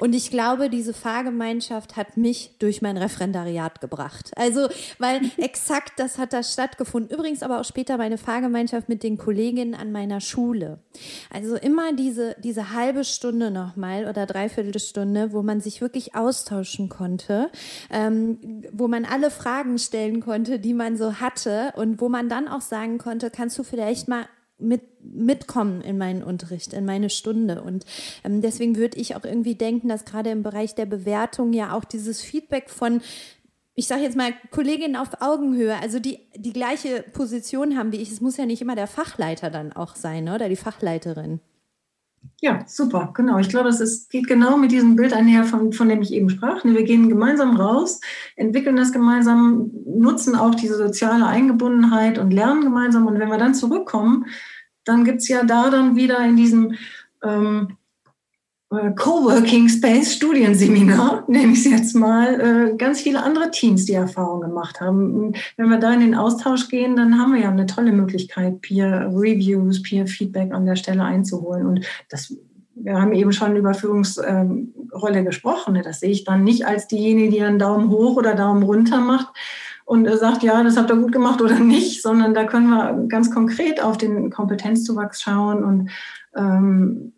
[0.00, 4.30] Und ich glaube, diese Fahrgemeinschaft hat mich durch mein Referendariat gebracht.
[4.36, 4.68] Also,
[4.98, 7.16] weil exakt das hat da stattgefunden.
[7.16, 10.78] Übrigens aber auch später meine Fahrgemeinschaft mit den Kolleginnen an meiner Schule.
[11.32, 16.88] Also immer diese, diese halbe Stunde nochmal oder dreiviertel Stunde, wo man sich wirklich austauschen
[16.88, 17.50] konnte,
[17.90, 18.38] ähm,
[18.72, 22.60] wo man alle Fragen stellen konnte, die man so hatte und wo man dann auch
[22.60, 24.26] sagen konnte, kannst du vielleicht mal
[24.60, 27.62] mit, mitkommen in meinen Unterricht, in meine Stunde.
[27.62, 27.84] Und
[28.24, 31.84] ähm, deswegen würde ich auch irgendwie denken, dass gerade im Bereich der Bewertung ja auch
[31.84, 33.00] dieses Feedback von
[33.76, 38.10] ich sage jetzt mal, Kolleginnen auf Augenhöhe, also die die gleiche Position haben wie ich.
[38.10, 41.40] Es muss ja nicht immer der Fachleiter dann auch sein, oder die Fachleiterin.
[42.42, 43.38] Ja, super, genau.
[43.38, 46.64] Ich glaube, es geht genau mit diesem Bild einher, von, von dem ich eben sprach.
[46.64, 48.00] Wir gehen gemeinsam raus,
[48.34, 53.06] entwickeln das gemeinsam, nutzen auch diese soziale Eingebundenheit und lernen gemeinsam.
[53.06, 54.26] Und wenn wir dann zurückkommen,
[54.84, 56.76] dann gibt es ja da dann wieder in diesem
[57.22, 57.79] ähm, äh,
[58.70, 64.42] Coworking Space Studienseminar, nehme ich es jetzt mal, äh, ganz viele andere Teams die Erfahrung
[64.42, 65.32] gemacht haben.
[65.56, 69.10] Wenn wir da in den Austausch gehen, dann haben wir ja eine tolle Möglichkeit, Peer
[69.12, 71.66] Reviews, Peer Feedback an der Stelle einzuholen.
[71.66, 72.32] Und das,
[72.76, 75.74] wir haben eben schon über Führungsrolle gesprochen.
[75.74, 75.82] Ne?
[75.82, 79.34] Das sehe ich dann nicht als diejenige, die einen Daumen hoch oder Daumen runter macht
[79.84, 83.32] und sagt, ja, das habt ihr gut gemacht oder nicht, sondern da können wir ganz
[83.32, 85.90] konkret auf den Kompetenzzuwachs schauen und
[86.36, 87.12] ähm,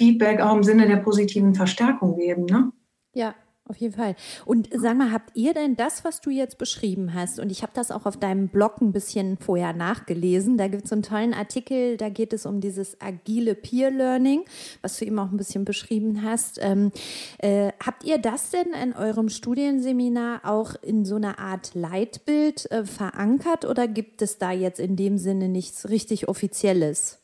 [0.00, 2.46] Feedback auch im Sinne der positiven Verstärkung geben.
[2.46, 2.72] Ne?
[3.12, 3.34] Ja,
[3.66, 4.16] auf jeden Fall.
[4.46, 7.72] Und sag mal, habt ihr denn das, was du jetzt beschrieben hast, und ich habe
[7.74, 11.98] das auch auf deinem Blog ein bisschen vorher nachgelesen, da gibt es einen tollen Artikel,
[11.98, 14.46] da geht es um dieses agile Peer Learning,
[14.80, 16.58] was du eben auch ein bisschen beschrieben hast.
[16.62, 16.92] Ähm,
[17.40, 22.86] äh, habt ihr das denn in eurem Studienseminar auch in so einer Art Leitbild äh,
[22.86, 27.19] verankert oder gibt es da jetzt in dem Sinne nichts richtig Offizielles?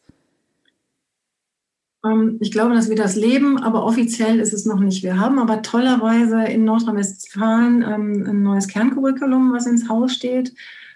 [2.06, 5.02] Ähm, ich glaube, dass wir das leben, aber offiziell ist es noch nicht.
[5.02, 10.54] Wir haben aber tollerweise in Nordrhein-Westfalen ähm, ein neues Kerncurriculum, was ins Haus steht.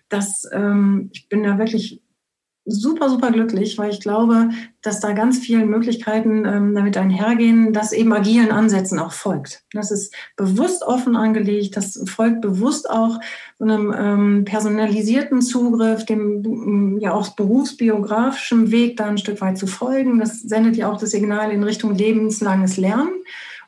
[0.09, 2.01] Das, ähm, ich bin da wirklich
[2.73, 4.51] super, super glücklich, weil ich glaube,
[4.83, 9.65] dass da ganz viele Möglichkeiten ähm, damit einhergehen, dass eben agilen Ansätzen auch folgt.
[9.73, 13.21] Das ist bewusst offen angelegt, das folgt bewusst auch
[13.59, 19.67] so einem ähm, personalisierten Zugriff, dem ja auch berufsbiografischen Weg da ein Stück weit zu
[19.67, 20.19] folgen.
[20.19, 23.13] Das sendet ja auch das Signal in Richtung lebenslanges Lernen.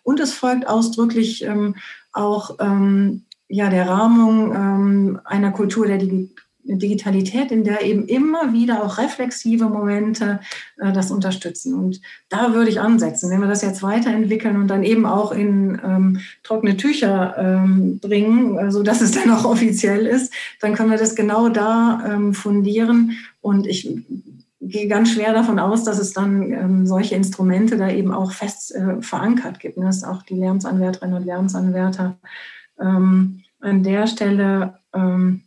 [0.02, 1.76] Und es folgt ausdrücklich ähm,
[2.12, 8.52] auch ähm, ja, der Rahmung ähm, einer Kultur der Digitalisierung Digitalität, in der eben immer
[8.52, 10.40] wieder auch reflexive Momente
[10.78, 11.74] äh, das unterstützen.
[11.74, 15.80] Und da würde ich ansetzen, wenn wir das jetzt weiterentwickeln und dann eben auch in
[15.84, 20.90] ähm, trockene Tücher ähm, bringen, äh, so dass es dann auch offiziell ist, dann können
[20.90, 23.16] wir das genau da ähm, fundieren.
[23.40, 23.90] Und ich
[24.60, 28.74] gehe ganz schwer davon aus, dass es dann ähm, solche Instrumente da eben auch fest
[28.74, 29.86] äh, verankert gibt, ne?
[29.86, 32.16] dass auch die Lernsanwärterinnen und Lernsanwärter
[32.80, 35.42] ähm, an der Stelle ähm,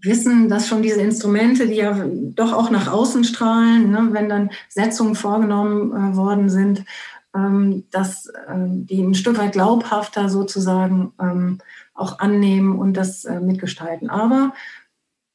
[0.00, 4.50] wissen, dass schon diese Instrumente, die ja doch auch nach außen strahlen, ne, wenn dann
[4.68, 6.84] Setzungen vorgenommen äh, worden sind,
[7.34, 11.58] ähm, dass ähm, die ein Stück weit glaubhafter sozusagen ähm,
[11.94, 14.08] auch annehmen und das äh, mitgestalten.
[14.08, 14.54] Aber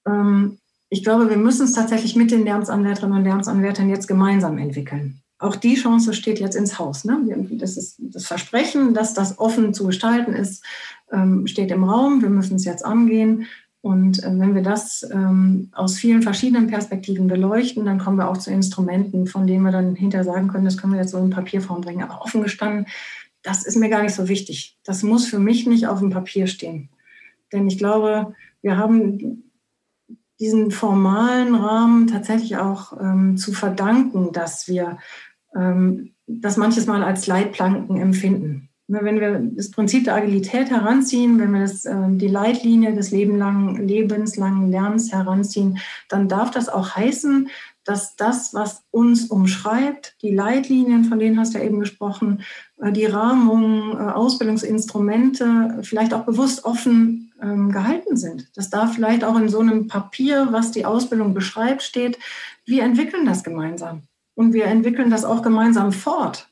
[0.08, 0.58] ähm,
[0.90, 5.20] ich glaube, wir müssen es tatsächlich mit den Lernsanwärterinnen und Lernsanwärtern jetzt gemeinsam entwickeln.
[5.40, 7.04] Auch die Chance steht jetzt ins Haus.
[7.04, 7.48] Ne?
[7.52, 10.64] Das ist das Versprechen, dass das offen zu gestalten ist,
[11.12, 12.22] ähm, steht im Raum.
[12.22, 13.48] Wir müssen es jetzt angehen.
[13.84, 18.38] Und äh, wenn wir das ähm, aus vielen verschiedenen Perspektiven beleuchten, dann kommen wir auch
[18.38, 21.32] zu Instrumenten, von denen wir dann hinterher sagen können, das können wir jetzt so in
[21.32, 22.02] Papierform bringen.
[22.02, 22.86] Aber offen gestanden,
[23.42, 24.78] das ist mir gar nicht so wichtig.
[24.86, 26.88] Das muss für mich nicht auf dem Papier stehen.
[27.52, 29.52] Denn ich glaube, wir haben
[30.40, 34.98] diesen formalen Rahmen tatsächlich auch ähm, zu verdanken, dass wir
[35.58, 38.70] ähm, das manches Mal als Leitplanken empfinden.
[38.88, 43.88] Wenn wir das Prinzip der Agilität heranziehen, wenn wir das, ähm, die Leitlinie des lebenslangen,
[43.88, 47.50] lebenslangen Lernens heranziehen, dann darf das auch heißen,
[47.86, 52.42] dass das, was uns umschreibt, die Leitlinien, von denen hast du ja eben gesprochen,
[52.82, 58.50] äh, die Rahmung, äh, Ausbildungsinstrumente vielleicht auch bewusst offen ähm, gehalten sind.
[58.56, 62.18] Dass da vielleicht auch in so einem Papier, was die Ausbildung beschreibt, steht,
[62.66, 64.04] wir entwickeln das gemeinsam.
[64.36, 66.50] Und wir entwickeln das auch gemeinsam fort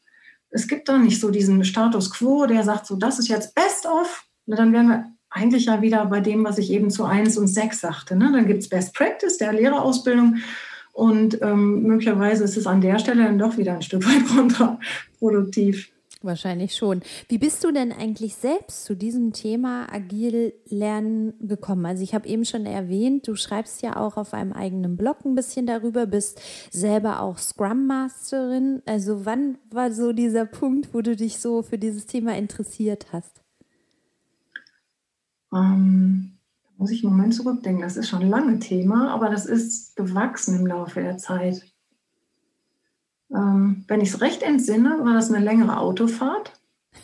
[0.51, 3.85] es gibt da nicht so diesen Status quo, der sagt, so, das ist jetzt best
[3.85, 4.25] of.
[4.45, 7.47] Na, dann wären wir eigentlich ja wieder bei dem, was ich eben zu 1 und
[7.47, 8.15] 6 sagte.
[8.15, 8.31] Ne?
[8.33, 10.37] Dann gibt es Best Practice der Lehrerausbildung
[10.91, 15.89] und ähm, möglicherweise ist es an der Stelle dann doch wieder ein Stück weit kontraproduktiv.
[16.23, 17.01] Wahrscheinlich schon.
[17.29, 21.83] Wie bist du denn eigentlich selbst zu diesem Thema agil lernen gekommen?
[21.87, 25.33] Also ich habe eben schon erwähnt, du schreibst ja auch auf einem eigenen Blog ein
[25.33, 28.83] bisschen darüber, bist selber auch Scrum Masterin.
[28.85, 33.41] Also wann war so dieser Punkt, wo du dich so für dieses Thema interessiert hast?
[35.51, 37.81] Ähm, da muss ich einen Moment zurückdenken.
[37.81, 41.70] Das ist schon ein langes Thema, aber das ist gewachsen im Laufe der Zeit.
[43.33, 46.51] Ähm, wenn ich es recht entsinne, war das eine längere Autofahrt.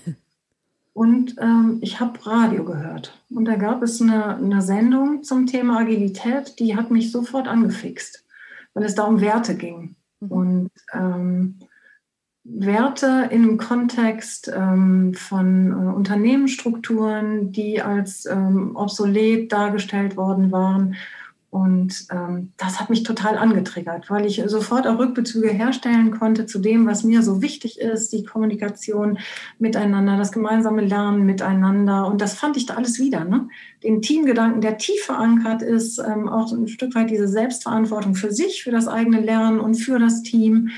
[0.94, 3.18] Und ähm, ich habe Radio gehört.
[3.30, 8.26] Und da gab es eine, eine, Sendung zum Thema Agilität, die hat mich sofort angefixt,
[8.74, 9.96] weil es da um Werte ging.
[10.20, 10.32] Mhm.
[10.32, 11.60] Und ähm,
[12.44, 20.96] Werte im Kontext ähm, von äh, Unternehmensstrukturen, die als ähm, obsolet dargestellt worden waren
[21.50, 26.60] und ähm, das hat mich total angetriggert, weil ich sofort auch Rückbezüge herstellen konnte zu
[26.60, 29.18] dem, was mir so wichtig ist, die Kommunikation
[29.58, 32.06] miteinander, das gemeinsame Lernen miteinander.
[32.06, 33.24] Und das fand ich da alles wieder.
[33.24, 33.48] Ne?
[33.82, 38.64] Den Teamgedanken, der tief verankert ist, ähm, auch ein Stück weit diese Selbstverantwortung für sich,
[38.64, 40.72] für das eigene Lernen und für das Team.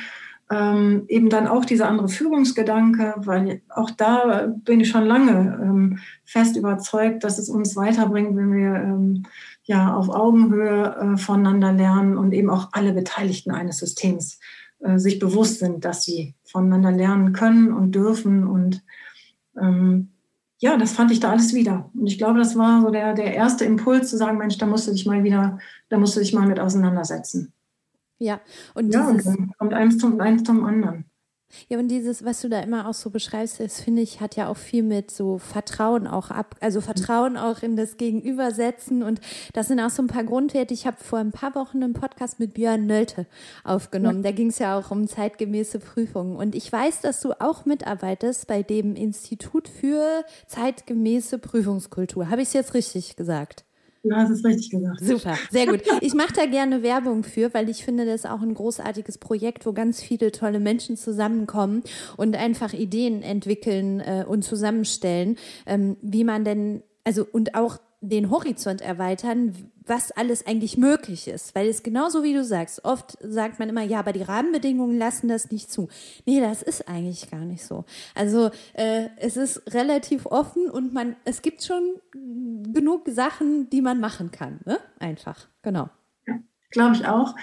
[0.51, 5.99] ähm, eben dann auch dieser andere Führungsgedanke, weil auch da bin ich schon lange ähm,
[6.25, 9.23] fest überzeugt, dass es uns weiterbringt, wenn wir ähm,
[9.69, 14.39] ja auf Augenhöhe äh, voneinander lernen und eben auch alle Beteiligten eines Systems
[14.79, 18.83] äh, sich bewusst sind, dass sie voneinander lernen können und dürfen und
[19.61, 20.09] ähm,
[20.57, 21.89] ja, das fand ich da alles wieder.
[21.93, 24.87] Und ich glaube, das war so der, der erste Impuls zu sagen, Mensch, da musst
[24.87, 27.53] du dich mal wieder, da musst du dich mal mit auseinandersetzen.
[28.17, 28.41] Ja,
[28.73, 31.05] und, ja, und dann kommt eins zum, eins zum anderen.
[31.67, 34.49] Ja, und dieses, was du da immer auch so beschreibst, das finde ich, hat ja
[34.49, 39.03] auch viel mit so Vertrauen auch ab, also Vertrauen auch in das Gegenübersetzen.
[39.03, 39.19] Und
[39.53, 40.73] das sind auch so ein paar Grundwerte.
[40.73, 43.25] Ich habe vor ein paar Wochen einen Podcast mit Björn Nölte
[43.63, 44.23] aufgenommen.
[44.23, 46.35] Da ging es ja auch um zeitgemäße Prüfungen.
[46.35, 52.29] Und ich weiß, dass du auch mitarbeitest bei dem Institut für zeitgemäße Prüfungskultur.
[52.29, 53.65] Habe ich es jetzt richtig gesagt?
[54.03, 55.01] Du hast es richtig gesagt.
[55.01, 55.81] Super, sehr gut.
[56.01, 59.65] Ich mache da gerne Werbung für, weil ich finde, das ist auch ein großartiges Projekt,
[59.65, 61.83] wo ganz viele tolle Menschen zusammenkommen
[62.15, 68.29] und einfach Ideen entwickeln äh, und zusammenstellen, ähm, wie man denn, also und auch den
[68.29, 69.53] Horizont erweitern,
[69.89, 71.55] was alles eigentlich möglich ist.
[71.55, 75.27] Weil es genauso wie du sagst, oft sagt man immer, ja, aber die Rahmenbedingungen lassen
[75.27, 75.89] das nicht zu.
[76.25, 77.85] Nee, das ist eigentlich gar nicht so.
[78.15, 81.95] Also äh, es ist relativ offen und man, es gibt schon
[82.71, 84.59] genug Sachen, die man machen kann.
[84.65, 84.77] Ne?
[84.99, 85.89] Einfach, genau.
[86.27, 86.35] Ja,
[86.71, 87.35] Glaube ich auch.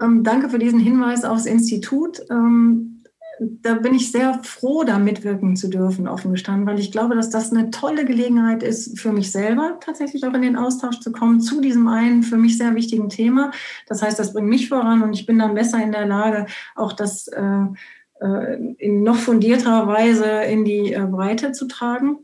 [0.00, 2.20] Ähm, danke für diesen Hinweis aufs Institut.
[2.30, 2.93] Ähm,
[3.40, 7.30] da bin ich sehr froh, da mitwirken zu dürfen, offen gestanden, weil ich glaube, dass
[7.30, 11.40] das eine tolle Gelegenheit ist, für mich selber tatsächlich auch in den Austausch zu kommen
[11.40, 13.50] zu diesem einen für mich sehr wichtigen Thema.
[13.86, 16.92] Das heißt, das bringt mich voran und ich bin dann besser in der Lage, auch
[16.92, 17.64] das äh,
[18.20, 22.18] äh in noch fundierterer Weise in die äh, Breite zu tragen.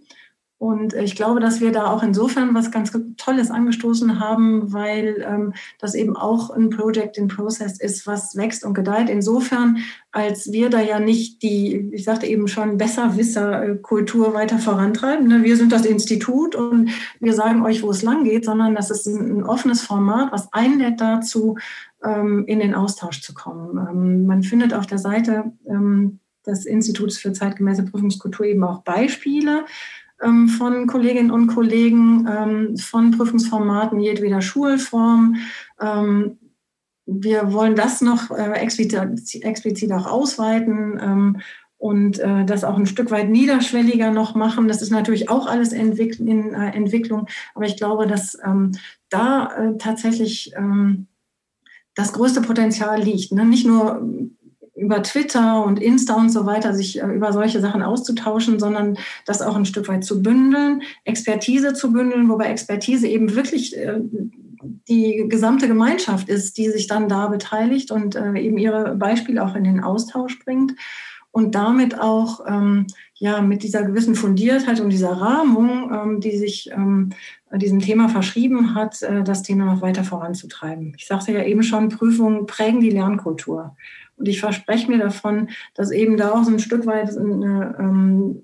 [0.60, 5.54] Und ich glaube, dass wir da auch insofern was ganz Tolles angestoßen haben, weil ähm,
[5.78, 9.08] das eben auch ein Project in Process ist, was wächst und gedeiht.
[9.08, 9.78] Insofern,
[10.12, 15.28] als wir da ja nicht die, ich sagte eben schon, Besserwisser-Kultur weiter vorantreiben.
[15.28, 15.44] Ne?
[15.44, 19.06] Wir sind das Institut und wir sagen euch, wo es lang geht, sondern das ist
[19.06, 21.56] ein, offenes Format, was einlädt dazu,
[22.04, 23.78] ähm, in den Austausch zu kommen.
[23.78, 29.64] Ähm, man findet auf der Seite ähm, des Instituts für zeitgemäße Prüfungskultur eben auch Beispiele
[30.48, 35.36] von Kolleginnen und Kollegen, ähm, von Prüfungsformaten jedweder Schulform.
[35.80, 36.38] Ähm,
[37.06, 41.42] wir wollen das noch äh, explizit, auch ausweiten
[41.76, 44.68] und äh, das auch ein Stück weit niederschwelliger noch machen.
[44.68, 48.38] Das ist natürlich auch alles in äh, Entwicklung, aber ich glaube, dass
[49.08, 50.54] da tatsächlich
[51.96, 53.32] das größte Potenzial liegt.
[53.32, 53.44] Ne?
[53.44, 54.06] Nicht nur
[54.80, 59.42] über Twitter und Insta und so weiter sich äh, über solche Sachen auszutauschen, sondern das
[59.42, 64.00] auch ein Stück weit zu bündeln, Expertise zu bündeln, wobei Expertise eben wirklich äh,
[64.88, 69.54] die gesamte Gemeinschaft ist, die sich dann da beteiligt und äh, eben ihre Beispiele auch
[69.54, 70.72] in den Austausch bringt
[71.30, 76.70] und damit auch ähm, ja mit dieser gewissen Fundiertheit und dieser Rahmung, ähm, die sich
[76.72, 77.10] ähm,
[77.52, 80.94] diesem Thema verschrieben hat, das Thema noch weiter voranzutreiben.
[80.96, 83.74] Ich sagte ja eben schon, Prüfungen prägen die Lernkultur.
[84.20, 88.42] Und ich verspreche mir davon, dass eben da auch so ein Stück weit eine, ähm,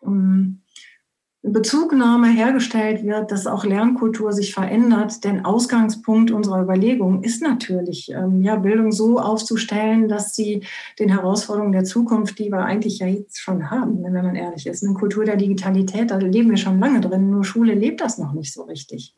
[0.00, 5.24] eine Bezugnahme hergestellt wird, dass auch Lernkultur sich verändert.
[5.24, 10.62] Denn Ausgangspunkt unserer Überlegung ist natürlich, ähm, ja, Bildung so aufzustellen, dass sie
[11.00, 14.84] den Herausforderungen der Zukunft, die wir eigentlich ja jetzt schon haben, wenn man ehrlich ist,
[14.84, 18.34] eine Kultur der Digitalität, da leben wir schon lange drin, nur Schule lebt das noch
[18.34, 19.16] nicht so richtig.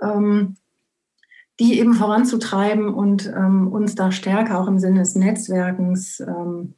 [0.00, 0.56] Ähm,
[1.60, 6.74] die eben voranzutreiben und ähm, uns da stärker auch im Sinne des Netzwerkens ähm,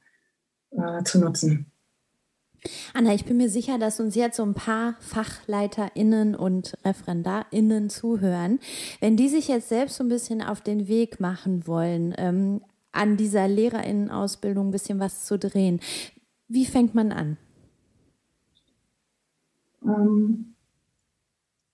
[0.71, 1.71] äh, zu nutzen.
[2.93, 8.59] Anna, ich bin mir sicher, dass uns jetzt so ein paar FachleiterInnen und ReferendarInnen zuhören.
[9.01, 12.61] Wenn die sich jetzt selbst so ein bisschen auf den Weg machen wollen, ähm,
[12.93, 15.81] an dieser LehrerInnen-Ausbildung ein bisschen was zu drehen,
[16.49, 17.37] wie fängt man an?
[19.83, 20.55] Ähm,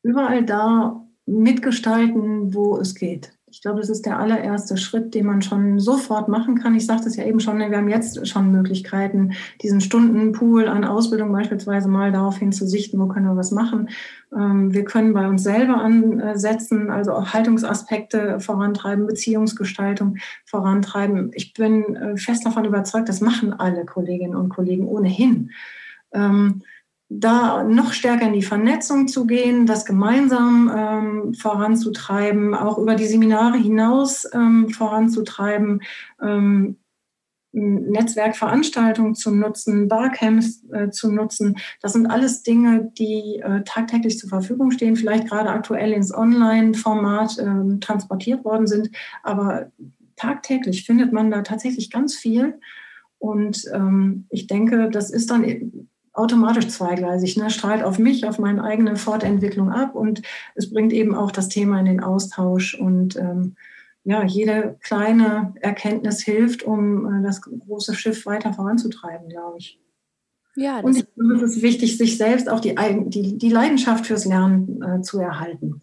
[0.03, 3.33] überall da, mitgestalten, wo es geht.
[3.49, 6.75] Ich glaube, das ist der allererste Schritt, den man schon sofort machen kann.
[6.75, 11.33] Ich sagte es ja eben schon, wir haben jetzt schon Möglichkeiten, diesen Stundenpool an Ausbildung
[11.33, 13.89] beispielsweise mal daraufhin zu sichten, wo können wir was machen.
[14.37, 21.31] Ähm, wir können bei uns selber ansetzen, also auch Haltungsaspekte vorantreiben, Beziehungsgestaltung vorantreiben.
[21.33, 25.51] Ich bin äh, fest davon überzeugt, das machen alle Kolleginnen und Kollegen ohnehin
[26.13, 26.63] ähm,
[27.09, 33.07] da noch stärker in die Vernetzung zu gehen, das gemeinsam ähm, voranzutreiben, auch über die
[33.07, 35.83] Seminare hinaus ähm, voranzutreiben,
[36.21, 36.77] ähm,
[37.53, 41.57] Netzwerkveranstaltungen zu nutzen, Barcamps äh, zu nutzen.
[41.81, 47.39] Das sind alles Dinge, die äh, tagtäglich zur Verfügung stehen, vielleicht gerade aktuell ins Online-Format
[47.39, 48.91] äh, transportiert worden sind,
[49.23, 49.71] aber
[50.17, 52.59] tagtäglich findet man da tatsächlich ganz viel.
[53.19, 57.51] Und ähm, ich denke, das ist dann automatisch zweigleisig, ne?
[57.51, 60.23] strahlt auf mich, auf meine eigene Fortentwicklung ab und
[60.55, 63.57] es bringt eben auch das Thema in den Austausch und ähm,
[64.05, 69.81] ja, jede kleine Erkenntnis hilft, um äh, das große Schiff weiter voranzutreiben, glaube ich.
[70.55, 72.75] Ja, und ich glaube, es ist wichtig, sich selbst auch die,
[73.07, 75.83] die, die Leidenschaft fürs Lernen äh, zu erhalten.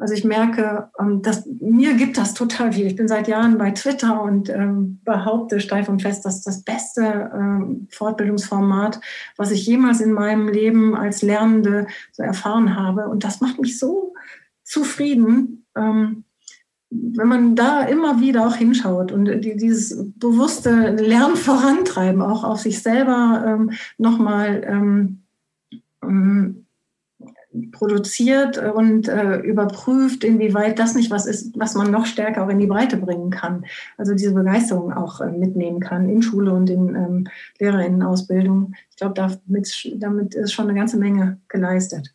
[0.00, 2.86] Also ich merke, ähm, dass mir gibt das total viel.
[2.86, 7.30] Ich bin seit Jahren bei Twitter und ähm, behaupte steif und fest, dass das beste
[7.34, 9.00] ähm, Fortbildungsformat,
[9.36, 13.08] was ich jemals in meinem Leben als Lernende so erfahren habe.
[13.08, 14.14] Und das macht mich so
[14.64, 16.24] zufrieden, wenn
[17.28, 22.80] man da immer wieder auch hinschaut und die, dieses bewusste Lernen vorantreiben, auch auf sich
[22.82, 25.02] selber nochmal
[27.72, 32.60] produziert und äh, überprüft, inwieweit das nicht was ist, was man noch stärker auch in
[32.60, 33.64] die Breite bringen kann.
[33.96, 37.28] Also diese Begeisterung auch äh, mitnehmen kann in Schule und in ähm,
[37.58, 38.74] Lehrerinnenausbildung.
[38.90, 42.14] Ich glaube, damit, damit ist schon eine ganze Menge geleistet.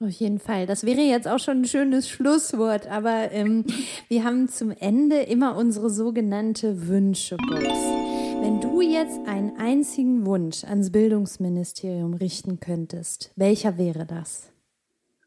[0.00, 0.66] Auf jeden Fall.
[0.66, 3.64] Das wäre jetzt auch schon ein schönes Schlusswort, aber ähm,
[4.08, 7.64] wir haben zum Ende immer unsere sogenannte Wünschebox.
[8.42, 14.53] Wenn du jetzt einen einzigen Wunsch ans Bildungsministerium richten könntest, welcher wäre das?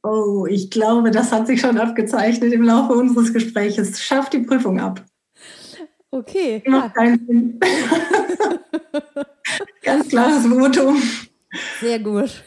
[0.10, 3.99] Oh, ich glaube, das hat sich schon abgezeichnet im Laufe unseres Gesprächs.
[3.99, 5.03] Schaff die Prüfung ab.
[6.12, 6.64] Okay.
[6.66, 7.01] Macht ja.
[7.01, 7.60] keinen Sinn.
[9.84, 11.01] Ganz klares Votum.
[11.82, 12.43] Sehr gut.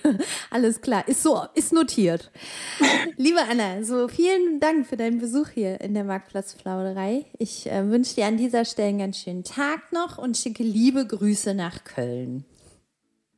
[0.51, 1.07] Alles klar.
[1.07, 2.31] Ist so, ist notiert.
[3.17, 7.27] Liebe Anna, so vielen Dank für deinen Besuch hier in der Marktplatzflauderei.
[7.39, 11.07] Ich äh, wünsche dir an dieser Stelle einen ganz schönen Tag noch und schicke liebe
[11.07, 12.45] Grüße nach Köln.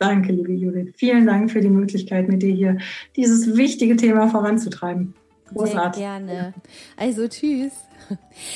[0.03, 0.94] Danke, liebe Judith.
[0.96, 2.78] Vielen Dank für die Möglichkeit, mit dir hier
[3.14, 5.14] dieses wichtige Thema voranzutreiben.
[5.55, 6.03] Großartig.
[6.03, 6.55] Sehr gerne.
[6.96, 7.72] Also tschüss.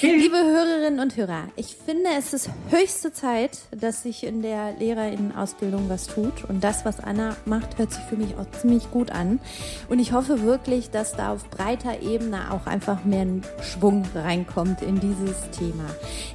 [0.02, 5.88] Liebe Hörerinnen und Hörer, ich finde, es ist höchste Zeit, dass sich in der Lehrerinnenausbildung
[5.88, 6.44] was tut.
[6.48, 9.40] Und das, was Anna macht, hört sich für mich auch ziemlich gut an.
[9.88, 13.26] Und ich hoffe wirklich, dass da auf breiter Ebene auch einfach mehr
[13.62, 15.84] Schwung reinkommt in dieses Thema.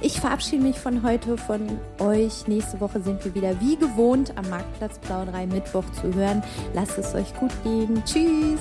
[0.00, 2.46] Ich verabschiede mich von heute von euch.
[2.46, 6.42] Nächste Woche sind wir wieder wie gewohnt am Marktplatz Plauderei Mittwoch zu hören.
[6.74, 8.02] Lasst es euch gut gehen.
[8.04, 8.60] Tschüss.